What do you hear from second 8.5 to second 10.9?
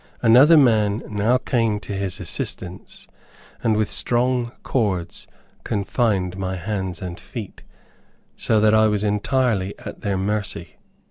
that I was entirely at their mercy.